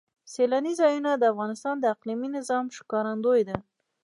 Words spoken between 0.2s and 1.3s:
سیلانی ځایونه د